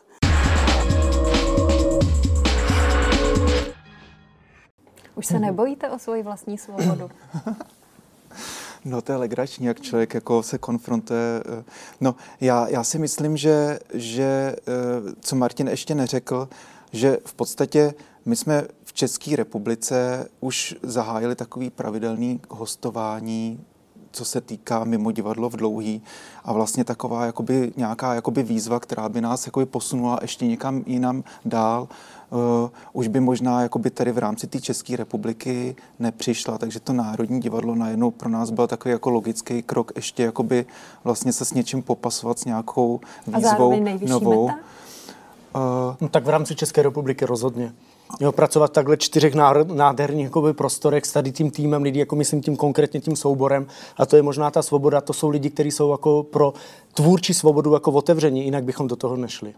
Už 5.16 5.26
se 5.26 5.38
nebojíte 5.38 5.90
o 5.90 5.98
svoji 5.98 6.22
vlastní 6.22 6.58
svobodu? 6.58 7.10
No 8.84 9.02
to 9.02 9.12
je 9.12 9.18
legrační, 9.18 9.66
jak 9.66 9.80
člověk 9.80 10.14
jako 10.14 10.42
se 10.42 10.58
konfrontuje. 10.58 11.42
Eh, 11.60 11.64
no 12.00 12.14
já, 12.40 12.68
já 12.68 12.84
si 12.84 12.98
myslím, 12.98 13.36
že, 13.36 13.78
že 13.94 14.22
eh, 14.22 14.56
co 15.20 15.36
Martin 15.36 15.68
ještě 15.68 15.94
neřekl, 15.94 16.48
že 16.92 17.18
v 17.24 17.34
podstatě 17.34 17.94
my 18.24 18.36
jsme 18.36 18.64
v 18.84 18.92
České 18.92 19.36
republice 19.36 20.28
už 20.40 20.76
zahájili 20.82 21.34
takový 21.34 21.70
pravidelný 21.70 22.40
hostování 22.48 23.64
co 24.16 24.24
se 24.24 24.40
týká 24.40 24.84
mimo 24.84 25.12
divadlo 25.12 25.50
v 25.50 25.56
dlouhý 25.56 26.02
a 26.44 26.52
vlastně 26.52 26.84
taková 26.84 27.26
jakoby, 27.26 27.72
nějaká 27.76 28.14
jakoby 28.14 28.42
výzva, 28.42 28.80
která 28.80 29.08
by 29.08 29.20
nás 29.20 29.46
jakoby 29.46 29.66
posunula 29.66 30.18
ještě 30.22 30.46
někam 30.46 30.82
jinam 30.86 31.24
dál, 31.44 31.88
uh, 32.30 32.38
už 32.92 33.08
by 33.08 33.20
možná 33.20 33.62
jakoby 33.62 33.90
tady 33.90 34.12
v 34.12 34.18
rámci 34.18 34.46
té 34.46 34.60
České 34.60 34.96
republiky 34.96 35.76
nepřišla, 35.98 36.58
takže 36.58 36.80
to 36.80 36.92
Národní 36.92 37.40
divadlo 37.40 37.74
najednou 37.74 38.10
pro 38.10 38.28
nás 38.28 38.50
byl 38.50 38.66
takový 38.66 38.92
jako 38.92 39.10
logický 39.10 39.62
krok 39.62 39.92
ještě 39.96 40.22
jakoby 40.22 40.66
vlastně 41.04 41.32
se 41.32 41.44
s 41.44 41.52
něčím 41.52 41.82
popasovat 41.82 42.38
s 42.38 42.44
nějakou 42.44 43.00
výzvou 43.26 43.72
a 43.72 44.08
novou. 44.08 44.46
Meta? 44.46 44.58
Uh, 45.54 45.96
no, 46.00 46.08
tak 46.08 46.24
v 46.24 46.28
rámci 46.28 46.54
České 46.54 46.82
republiky 46.82 47.24
rozhodně. 47.24 47.72
Jo, 48.20 48.32
pracovat 48.32 48.72
takhle 48.72 48.96
čtyřech 48.96 49.34
nádherných 49.74 50.24
jakoby, 50.24 50.52
prostorech 50.52 51.06
s 51.06 51.12
tady 51.12 51.32
tím 51.32 51.50
týmem 51.50 51.82
lidí, 51.82 51.98
jako 51.98 52.16
myslím 52.16 52.42
tím 52.42 52.56
konkrétně 52.56 53.00
tím 53.00 53.16
souborem. 53.16 53.66
A 53.96 54.06
to 54.06 54.16
je 54.16 54.22
možná 54.22 54.50
ta 54.50 54.62
svoboda, 54.62 55.00
to 55.00 55.12
jsou 55.12 55.28
lidi, 55.28 55.50
kteří 55.50 55.70
jsou 55.70 55.90
jako 55.90 56.22
pro 56.22 56.54
tvůrčí 56.94 57.34
svobodu 57.34 57.74
jako 57.74 57.92
otevření, 57.92 58.44
jinak 58.44 58.64
bychom 58.64 58.88
do 58.88 58.96
toho 58.96 59.16
nešli. 59.16 59.54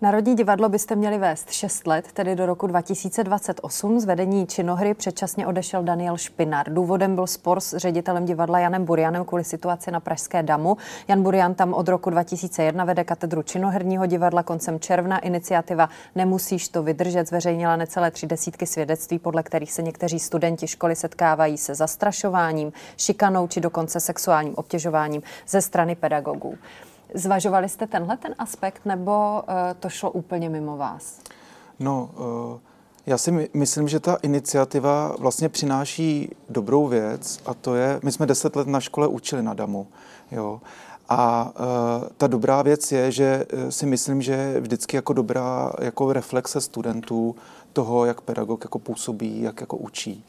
Národní 0.00 0.34
divadlo 0.36 0.68
byste 0.68 0.96
měli 0.96 1.18
vést 1.18 1.52
6 1.52 1.86
let, 1.86 2.12
tedy 2.12 2.36
do 2.36 2.46
roku 2.46 2.66
2028. 2.66 4.00
Z 4.00 4.04
vedení 4.04 4.46
činohry 4.46 4.94
předčasně 4.94 5.46
odešel 5.46 5.82
Daniel 5.82 6.16
Špinar. 6.16 6.72
Důvodem 6.72 7.14
byl 7.14 7.26
spor 7.26 7.60
s 7.60 7.76
ředitelem 7.76 8.24
divadla 8.24 8.58
Janem 8.58 8.84
Burianem 8.84 9.24
kvůli 9.24 9.44
situaci 9.44 9.90
na 9.90 10.00
Pražské 10.00 10.42
damu. 10.42 10.76
Jan 11.08 11.22
Burian 11.22 11.54
tam 11.54 11.74
od 11.74 11.88
roku 11.88 12.10
2001 12.10 12.84
vede 12.84 13.04
katedru 13.04 13.42
činoherního 13.42 14.06
divadla. 14.06 14.42
Koncem 14.42 14.80
června 14.80 15.18
iniciativa 15.18 15.88
Nemusíš 16.14 16.68
to 16.68 16.82
vydržet 16.82 17.28
zveřejnila 17.28 17.76
necelé 17.76 18.10
tři 18.10 18.26
desítky 18.26 18.66
svědectví, 18.66 19.18
podle 19.18 19.42
kterých 19.42 19.72
se 19.72 19.82
někteří 19.82 20.18
studenti 20.18 20.68
školy 20.68 20.96
setkávají 20.96 21.58
se 21.58 21.74
zastrašováním, 21.74 22.72
šikanou 22.96 23.48
či 23.48 23.60
dokonce 23.60 24.00
sexuálním 24.00 24.54
obtěžováním 24.56 25.22
ze 25.48 25.62
strany 25.62 25.94
pedagogů. 25.94 26.58
Zvažovali 27.14 27.68
jste 27.68 27.86
tenhle 27.86 28.16
ten 28.16 28.34
aspekt, 28.38 28.80
nebo 28.84 29.42
uh, 29.48 29.54
to 29.80 29.88
šlo 29.88 30.10
úplně 30.10 30.50
mimo 30.50 30.76
vás? 30.76 31.18
No, 31.80 32.10
uh, 32.16 32.58
já 33.06 33.18
si 33.18 33.30
my, 33.30 33.48
myslím, 33.54 33.88
že 33.88 34.00
ta 34.00 34.18
iniciativa 34.22 35.16
vlastně 35.18 35.48
přináší 35.48 36.30
dobrou 36.48 36.88
věc 36.88 37.40
a 37.46 37.54
to 37.54 37.74
je, 37.74 38.00
my 38.02 38.12
jsme 38.12 38.26
deset 38.26 38.56
let 38.56 38.66
na 38.66 38.80
škole 38.80 39.06
učili 39.08 39.42
na 39.42 39.54
DAMu, 39.54 39.86
jo, 40.32 40.60
a 41.08 41.52
uh, 41.58 42.08
ta 42.16 42.26
dobrá 42.26 42.62
věc 42.62 42.92
je, 42.92 43.12
že 43.12 43.46
si 43.68 43.86
myslím, 43.86 44.22
že 44.22 44.60
vždycky 44.60 44.96
jako 44.96 45.12
dobrá 45.12 45.72
jako 45.80 46.12
reflexe 46.12 46.60
studentů 46.60 47.36
toho, 47.72 48.04
jak 48.04 48.20
pedagog 48.20 48.64
jako 48.64 48.78
působí, 48.78 49.42
jak 49.42 49.60
jako 49.60 49.76
učí. 49.76 50.24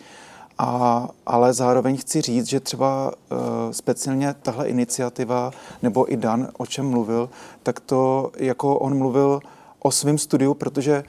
A, 0.58 1.10
ale 1.26 1.54
zároveň 1.54 1.98
chci 1.98 2.22
říct, 2.22 2.46
že 2.46 2.60
třeba 2.60 3.12
uh, 3.12 3.38
speciálně 3.72 4.36
tahle 4.42 4.68
iniciativa, 4.68 5.52
nebo 5.82 6.14
i 6.14 6.18
Dan, 6.18 6.48
o 6.58 6.66
čem 6.66 6.90
mluvil, 6.90 7.30
tak 7.64 7.80
to 7.80 8.32
jako 8.38 8.80
on 8.80 8.98
mluvil 8.98 9.40
o 9.80 9.92
svém 9.92 10.18
studiu, 10.18 10.54
protože 10.54 11.04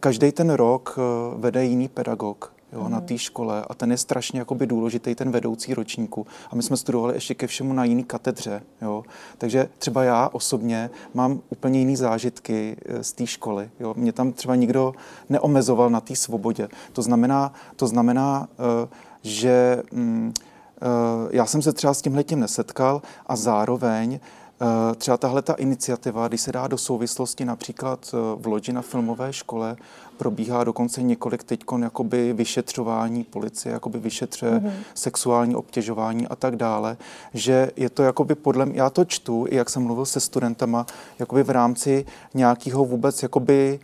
každý 0.00 0.32
ten 0.32 0.50
rok 0.50 0.98
uh, 0.98 1.40
vede 1.40 1.64
jiný 1.64 1.88
pedagog 1.88 2.57
jo, 2.72 2.84
mm. 2.84 2.90
na 2.90 3.00
té 3.00 3.18
škole 3.18 3.64
a 3.68 3.74
ten 3.74 3.90
je 3.90 3.96
strašně 3.96 4.38
jakoby 4.38 4.66
důležitý, 4.66 5.14
ten 5.14 5.30
vedoucí 5.30 5.74
ročníku. 5.74 6.26
A 6.50 6.56
my 6.56 6.62
jsme 6.62 6.76
studovali 6.76 7.14
ještě 7.14 7.34
ke 7.34 7.46
všemu 7.46 7.72
na 7.72 7.84
jiný 7.84 8.04
katedře. 8.04 8.62
Jo. 8.82 9.04
Takže 9.38 9.68
třeba 9.78 10.04
já 10.04 10.28
osobně 10.32 10.90
mám 11.14 11.40
úplně 11.50 11.78
jiný 11.78 11.96
zážitky 11.96 12.76
eh, 12.86 13.04
z 13.04 13.12
té 13.12 13.26
školy. 13.26 13.70
Jo. 13.80 13.94
Mě 13.96 14.12
tam 14.12 14.32
třeba 14.32 14.54
nikdo 14.54 14.92
neomezoval 15.28 15.90
na 15.90 16.00
té 16.00 16.16
svobodě. 16.16 16.68
To 16.92 17.02
znamená, 17.02 17.52
to 17.76 17.86
znamená 17.86 18.48
uh, 18.58 18.88
že 19.22 19.82
um, 19.92 20.26
uh, 20.26 21.28
já 21.30 21.46
jsem 21.46 21.62
se 21.62 21.72
třeba 21.72 21.94
s 21.94 22.02
tímhle 22.02 22.24
tím 22.24 22.40
nesetkal 22.40 23.02
a 23.26 23.36
zároveň 23.36 24.20
Eh, 24.20 24.47
třeba 24.96 25.16
tahle 25.16 25.42
ta 25.42 25.52
iniciativa, 25.52 26.28
když 26.28 26.40
se 26.40 26.52
dá 26.52 26.66
do 26.66 26.78
souvislosti 26.78 27.44
například 27.44 28.14
eh, 28.14 28.16
v 28.36 28.46
Lodži 28.46 28.72
na 28.72 28.82
filmové 28.82 29.32
škole, 29.32 29.76
probíhá 30.16 30.64
dokonce 30.64 31.02
několik 31.02 31.44
teď 31.44 31.60
jakoby 31.82 32.32
vyšetřování 32.32 33.24
policie, 33.24 33.72
jakoby 33.72 33.98
vyšetřuje 33.98 34.52
mm-hmm. 34.52 34.72
sexuální 34.94 35.56
obtěžování 35.56 36.28
a 36.28 36.36
tak 36.36 36.56
dále, 36.56 36.96
že 37.34 37.70
je 37.76 37.90
to 37.90 38.02
jakoby 38.02 38.34
podle 38.34 38.66
mě, 38.66 38.80
já 38.80 38.90
to 38.90 39.04
čtu, 39.04 39.46
i 39.48 39.56
jak 39.56 39.70
jsem 39.70 39.82
mluvil 39.82 40.06
se 40.06 40.20
studentama, 40.20 40.86
jakoby 41.18 41.42
v 41.42 41.50
rámci 41.50 42.06
nějakého 42.34 42.84
vůbec 42.84 43.22
jakoby 43.22 43.80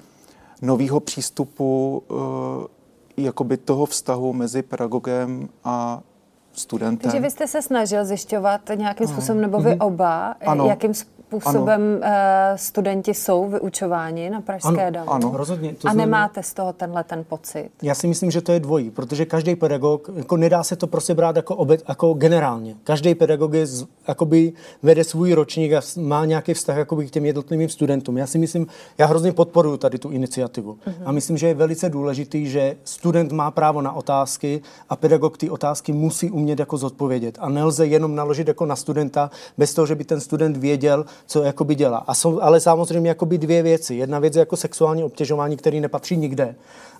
nového 0.63 1.01
přístupu 1.01 2.03
uh, 2.09 2.17
jakoby 3.17 3.57
toho 3.57 3.87
vztahu 3.87 4.33
mezi 4.33 4.63
pedagogem 4.63 5.49
a 5.65 6.01
studentem. 6.59 7.11
Takže 7.11 7.21
vy 7.21 7.31
jste 7.31 7.47
se 7.47 7.63
snažil 7.63 8.05
zjišťovat 8.05 8.61
nějakým 8.75 9.07
způsobem, 9.07 9.41
nebo 9.41 9.61
vy 9.61 9.71
mhm. 9.71 9.81
oba, 9.81 10.37
ano. 10.47 10.67
jakým 10.67 10.95
způsobem 10.95 11.14
způsobem 11.41 11.83
ano. 11.83 12.01
Eh, 12.03 12.59
studenti 12.59 13.15
jsou 13.15 13.49
vyučováni 13.49 14.31
na 14.31 14.41
Pražské 14.41 14.87
ano, 14.87 14.91
damu? 14.91 15.11
Ano, 15.11 15.31
rozhodně. 15.35 15.75
To 15.75 15.89
a 15.89 15.93
znamená, 15.93 16.05
nemáte 16.05 16.43
z 16.43 16.55
toho 16.55 16.73
tenhle 16.73 17.05
ten 17.05 17.25
pocit? 17.25 17.71
Já 17.83 17.95
si 17.95 18.07
myslím, 18.07 18.31
že 18.31 18.41
to 18.41 18.53
je 18.53 18.61
dvojí, 18.61 18.91
protože 18.91 19.25
každý 19.25 19.57
pedagog, 19.57 20.11
jako 20.15 20.37
nedá 20.37 20.63
se 20.63 20.77
to 20.77 20.87
prostě 20.87 21.15
brát 21.15 21.37
jako, 21.37 21.57
obet, 21.57 21.83
jako 21.89 22.15
generálně. 22.15 22.77
Každý 22.85 23.15
pedagog 23.15 23.55
je, 23.55 23.67
jakoby 24.09 24.53
vede 24.83 25.05
svůj 25.05 25.33
ročník 25.33 25.73
a 25.73 25.81
má 25.97 26.25
nějaký 26.25 26.55
vztah 26.55 26.77
jakoby, 26.77 27.07
k 27.07 27.11
těm 27.11 27.25
jednotlivým 27.25 27.69
studentům. 27.69 28.19
Já 28.19 28.27
si 28.27 28.39
myslím, 28.39 28.67
já 28.99 29.07
hrozně 29.07 29.33
podporuji 29.33 29.77
tady 29.77 29.99
tu 29.99 30.11
iniciativu. 30.11 30.73
Uh-huh. 30.87 30.95
A 31.05 31.13
myslím, 31.13 31.37
že 31.37 31.47
je 31.47 31.55
velice 31.55 31.89
důležitý, 31.89 32.47
že 32.47 32.77
student 32.85 33.33
má 33.33 33.51
právo 33.51 33.83
na 33.83 33.93
otázky 33.93 34.61
a 34.89 34.97
pedagog 34.97 35.39
ty 35.39 35.51
otázky 35.51 35.93
musí 35.93 36.31
umět 36.31 36.59
jako 36.59 36.77
zodpovědět. 36.77 37.39
A 37.41 37.49
nelze 37.49 37.87
jenom 37.87 38.15
naložit 38.15 38.49
jako 38.49 38.67
na 38.67 38.77
studenta 38.77 39.31
bez 39.59 39.75
toho, 39.75 39.87
že 39.87 39.95
by 39.95 40.05
ten 40.05 40.21
student 40.21 40.57
věděl, 40.57 41.05
co 41.27 41.43
jakoby 41.43 41.75
dělá. 41.75 41.99
A 42.07 42.15
jsou 42.15 42.41
ale 42.41 42.61
samozřejmě 42.61 43.09
jakoby 43.09 43.39
dvě 43.39 43.63
věci. 43.63 43.95
Jedna 43.95 44.19
věc 44.19 44.37
je 44.37 44.41
jako 44.41 44.57
sexuální 44.57 45.05
obtěžování, 45.05 45.57
který 45.57 45.81
nepatří 45.81 46.17
nikde. 46.17 46.55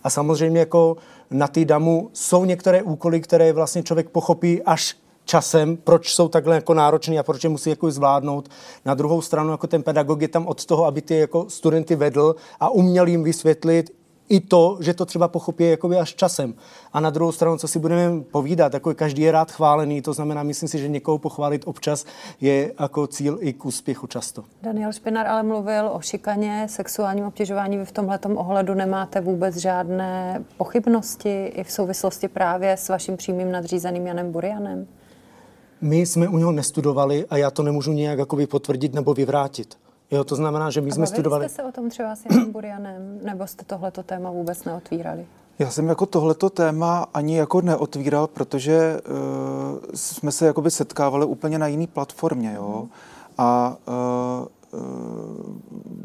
A 0.05 0.11
samozřejmě 0.11 0.61
jako 0.61 0.97
na 1.31 1.49
ty 1.49 1.65
damu 1.65 2.11
jsou 2.13 2.45
některé 2.45 2.83
úkoly, 2.83 3.21
které 3.21 3.53
vlastně 3.53 3.83
člověk 3.83 4.09
pochopí 4.09 4.63
až 4.63 4.97
časem, 5.25 5.77
proč 5.77 6.15
jsou 6.15 6.29
takhle 6.29 6.55
jako 6.55 6.75
náročný 6.75 7.19
a 7.19 7.23
proč 7.23 7.45
je 7.45 7.51
musí 7.51 7.71
jako 7.71 7.91
zvládnout. 7.91 8.49
Na 8.85 8.95
druhou 8.95 9.23
stranu 9.23 9.51
jako 9.51 9.67
ten 9.67 9.83
pedagog 9.83 10.23
je 10.23 10.29
tam 10.29 10.47
od 10.47 10.65
toho, 10.65 10.85
aby 10.85 11.03
ty 11.03 11.17
jako 11.17 11.47
studenty 11.49 11.97
vedl 11.97 12.37
a 12.61 12.71
uměl 12.71 13.07
jim 13.07 13.23
vysvětlit 13.23 13.91
i 14.29 14.41
to, 14.41 14.79
že 14.81 14.95
to 14.95 15.07
třeba 15.07 15.29
pochopí 15.29 15.65
jakoby 15.65 15.97
až 15.97 16.15
časem. 16.15 16.55
A 16.93 17.01
na 17.01 17.11
druhou 17.11 17.33
stranu, 17.33 17.59
co 17.59 17.69
si 17.69 17.79
budeme 17.79 18.23
povídat, 18.23 18.75
jako 18.75 18.95
každý 18.95 19.23
je 19.23 19.33
rád 19.33 19.53
chválený, 19.53 20.03
to 20.03 20.13
znamená, 20.13 20.43
myslím 20.43 20.69
si, 20.69 20.79
že 20.79 20.89
někoho 20.89 21.19
pochválit 21.19 21.63
občas 21.67 22.07
je 22.41 22.73
jako 22.81 23.07
cíl 23.07 23.39
i 23.41 23.53
k 23.53 23.65
úspěchu 23.65 24.07
často. 24.07 24.45
Daniel 24.63 24.93
Špinar 24.93 25.27
ale 25.27 25.43
mluvil 25.43 25.91
o 25.93 26.01
šikaně, 26.01 26.67
sexuálním 26.71 27.25
obtěžování. 27.25 27.79
Vy 27.79 27.85
v 27.85 27.93
tomhle 27.93 28.19
ohledu 28.35 28.75
nemáte 28.75 29.21
vůbec 29.21 29.57
žádné 29.57 30.45
pochybnosti 30.57 31.47
i 31.47 31.65
v 31.65 31.71
souvislosti 31.71 32.29
právě 32.29 32.73
s 32.73 32.89
vaším 32.89 33.17
přímým 33.17 33.53
nadřízeným 33.53 34.07
Janem 34.07 34.33
Burianem? 34.33 34.87
My 35.81 36.07
jsme 36.07 36.29
u 36.29 36.39
něho 36.39 36.53
nestudovali 36.53 37.27
a 37.31 37.37
já 37.37 37.51
to 37.51 37.63
nemůžu 37.63 37.93
nějak 37.93 38.19
jakoby 38.19 38.47
potvrdit 38.47 38.95
nebo 38.95 39.15
vyvrátit. 39.15 39.79
Jo, 40.11 40.25
to 40.25 40.37
znamená, 40.37 40.71
že 40.71 40.81
my 40.81 40.91
a 40.91 40.95
jsme 40.95 41.07
studovali... 41.07 41.49
jste 41.49 41.63
se 41.63 41.69
o 41.69 41.73
tom 41.73 41.91
třeba 41.91 42.17
s 42.17 42.25
Janem 42.31 42.53
Burianem, 42.53 43.19
nebo 43.23 43.47
jste 43.47 43.65
tohleto 43.65 44.03
téma 44.03 44.31
vůbec 44.31 44.65
neotvírali? 44.65 45.27
Já 45.59 45.71
jsem 45.71 45.89
jako 45.89 46.07
tohleto 46.07 46.51
téma 46.51 47.07
ani 47.15 47.37
jako 47.37 47.61
neotvíral, 47.61 48.27
protože 48.27 49.01
uh, 49.01 49.15
jsme 49.95 50.33
se 50.33 50.47
jakoby 50.47 50.71
setkávali 50.71 51.27
úplně 51.27 51.59
na 51.59 51.67
jiný 51.67 51.87
platformě, 51.87 52.53
jo. 52.57 52.89
A 53.39 53.77
uh, 54.73 54.81
uh, 54.81 55.57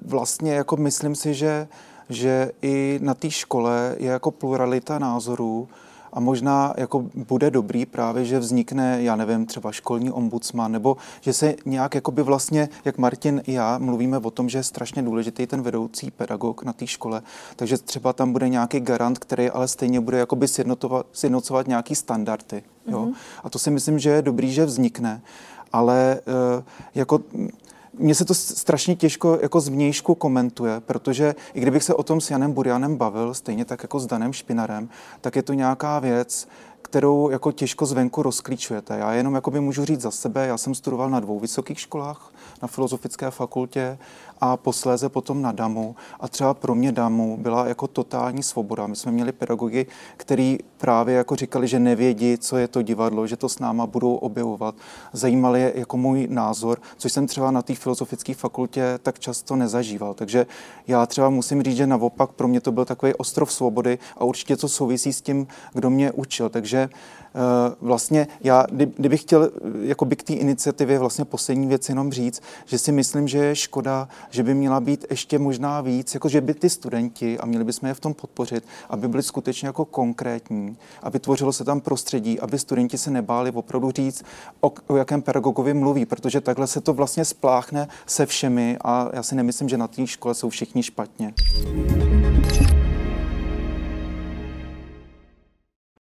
vlastně 0.06 0.53
jako 0.53 0.77
myslím 0.77 1.15
si, 1.15 1.34
že, 1.34 1.68
že 2.10 2.51
i 2.62 3.00
na 3.03 3.13
té 3.13 3.32
škole 3.32 3.96
je 3.98 4.12
jako 4.12 4.32
pluralita 4.32 5.00
názorů, 5.00 5.68
a 6.13 6.20
možná 6.20 6.74
jako 6.78 7.06
bude 7.13 7.51
dobrý 7.51 7.86
právě, 7.86 8.25
že 8.25 8.39
vznikne, 8.39 9.04
já 9.04 9.16
nevím, 9.16 9.46
třeba 9.46 9.72
školní 9.72 10.12
ombudsman, 10.12 10.72
nebo 10.72 10.98
že 11.22 11.34
se 11.34 11.56
nějak 11.66 11.96
jakoby 11.96 12.24
vlastně, 12.24 12.70
jak 12.86 12.98
Martin 12.98 13.42
i 13.48 13.54
já 13.54 13.78
mluvíme 13.78 14.18
o 14.18 14.32
tom, 14.32 14.50
že 14.50 14.58
je 14.58 14.63
strašně 14.63 15.01
důležitý 15.01 15.48
ten 15.48 15.62
vedoucí 15.62 16.12
pedagog 16.12 16.63
na 16.63 16.74
té 16.74 16.88
škole, 16.88 17.22
takže 17.56 17.78
třeba 17.78 18.13
tam 18.13 18.34
bude 18.34 18.50
nějaký 18.50 18.80
garant, 18.80 19.20
který 19.20 19.50
ale 19.50 19.68
stejně 19.68 20.00
bude 20.01 20.18
jakoby 20.18 20.48
sjednocovat 21.13 21.68
nějaký 21.68 21.96
standardy. 21.96 22.63
Jo? 22.88 23.06
Mm-hmm. 23.06 23.16
A 23.44 23.50
to 23.50 23.60
si 23.60 23.72
myslím, 23.72 24.00
že 24.00 24.10
je 24.10 24.22
dobrý, 24.22 24.54
že 24.54 24.66
vznikne, 24.66 25.22
ale 25.74 26.20
uh, 26.58 26.63
jako 26.96 27.20
mně 27.93 28.15
se 28.15 28.25
to 28.25 28.34
strašně 28.34 28.96
těžko 28.96 29.39
jako 29.41 29.62
zvnějšku 29.62 30.15
komentuje, 30.15 30.79
protože 30.79 31.36
i 31.53 31.62
kdybych 31.62 31.84
se 31.84 31.93
o 31.93 32.03
tom 32.03 32.22
s 32.22 32.31
Janem 32.31 32.53
Burianem 32.53 32.98
bavil, 32.98 33.34
stejně 33.34 33.65
tak 33.65 33.84
jako 33.84 34.00
s 34.00 34.08
Danem 34.08 34.34
Špinarem, 34.34 34.89
tak 35.22 35.36
je 35.36 35.43
to 35.43 35.53
nějaká 35.53 36.00
věc, 36.00 36.48
kterou 36.81 37.29
jako 37.29 37.51
těžko 37.51 37.86
zvenku 37.86 38.24
rozklíčujete. 38.24 38.98
Já 38.98 39.13
jenom 39.13 39.36
jakoby 39.36 39.59
můžu 39.59 39.86
říct 39.86 40.01
za 40.01 40.12
sebe, 40.12 40.48
já 40.48 40.57
jsem 40.57 40.75
studoval 40.75 41.09
na 41.09 41.19
dvou 41.19 41.39
vysokých 41.39 41.79
školách, 41.79 42.33
na 42.62 42.67
Filozofické 42.67 43.31
fakultě 43.31 43.98
a 44.41 44.57
posléze 44.57 45.09
potom 45.09 45.41
na 45.41 45.51
DAMu. 45.51 45.95
A 46.19 46.27
třeba 46.27 46.53
pro 46.53 46.75
mě 46.75 46.91
DAMu 46.91 47.38
byla 47.38 47.67
jako 47.67 47.88
totální 47.88 48.43
svoboda. 48.43 48.88
My 48.88 48.95
jsme 48.95 49.12
měli 49.12 49.31
pedagogy, 49.31 49.86
který 50.17 50.57
právě 50.77 51.15
jako 51.15 51.36
říkali, 51.36 51.67
že 51.67 51.79
nevědí, 51.79 52.38
co 52.38 52.57
je 52.57 52.67
to 52.67 52.81
divadlo, 52.81 53.27
že 53.27 53.38
to 53.38 53.50
s 53.50 53.59
náma 53.59 53.88
budou 53.88 54.15
objevovat. 54.15 54.75
Zajímali 55.13 55.62
je 55.62 55.74
jako 55.75 55.98
můj 55.98 56.27
názor, 56.31 56.81
což 56.98 57.13
jsem 57.13 57.27
třeba 57.27 57.51
na 57.51 57.62
té 57.62 57.75
filozofické 57.75 58.33
fakultě 58.33 59.00
tak 59.03 59.19
často 59.19 59.55
nezažíval. 59.55 60.13
Takže 60.13 60.45
já 60.88 61.05
třeba 61.05 61.29
musím 61.29 61.63
říct, 61.63 61.77
že 61.77 61.88
naopak 61.88 62.31
pro 62.31 62.48
mě 62.48 62.62
to 62.62 62.71
byl 62.71 62.86
takový 62.86 63.13
ostrov 63.13 63.53
svobody 63.53 64.00
a 64.17 64.24
určitě 64.24 64.57
to 64.57 64.67
souvisí 64.67 65.13
s 65.13 65.21
tím, 65.21 65.48
kdo 65.74 65.89
mě 65.89 66.12
učil. 66.12 66.50
Takže 66.50 66.68
Eh, 67.35 67.75
vlastně 67.82 68.27
já, 68.41 68.65
kdybych 68.71 69.21
chtěl 69.21 69.43
eh, 69.43 69.49
jako 69.82 70.05
by 70.05 70.15
k 70.15 70.23
té 70.23 70.34
iniciativě 70.34 70.99
vlastně 70.99 71.25
poslední 71.25 71.67
věc 71.67 71.89
jenom 71.89 72.12
říct, 72.12 72.41
že 72.65 72.77
si 72.77 72.91
myslím, 72.91 73.27
že 73.27 73.38
je 73.38 73.55
škoda, 73.55 74.08
že 74.29 74.43
by 74.43 74.53
měla 74.53 74.79
být 74.79 75.05
ještě 75.10 75.39
možná 75.39 75.82
víc, 75.82 76.13
jako 76.13 76.29
že 76.29 76.41
by 76.41 76.53
ty 76.53 76.69
studenti, 76.69 77.39
a 77.39 77.45
měli 77.45 77.63
bychom 77.63 77.88
je 77.88 77.93
v 77.93 77.99
tom 77.99 78.13
podpořit, 78.13 78.63
aby 78.89 79.08
byli 79.08 79.23
skutečně 79.23 79.67
jako 79.67 79.86
konkrétní, 79.86 80.77
aby 81.03 81.19
tvořilo 81.19 81.53
se 81.53 81.63
tam 81.63 81.82
prostředí, 81.82 82.39
aby 82.39 82.60
studenti 82.60 82.97
se 82.97 83.12
nebáli 83.12 83.51
opravdu 83.51 83.91
říct, 83.91 84.23
o, 84.62 84.73
o 84.88 84.97
jakém 84.97 85.21
pedagogovi 85.21 85.73
mluví, 85.73 86.05
protože 86.05 86.41
takhle 86.41 86.67
se 86.67 86.82
to 86.82 86.93
vlastně 86.93 87.25
spláchne 87.25 87.88
se 88.05 88.25
všemi 88.25 88.77
a 88.84 89.10
já 89.13 89.23
si 89.23 89.36
nemyslím, 89.36 89.69
že 89.69 89.77
na 89.77 89.88
té 89.88 90.08
škole 90.08 90.36
jsou 90.36 90.49
všichni 90.49 90.84
špatně. 90.84 91.34